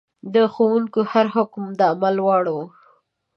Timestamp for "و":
2.55-2.57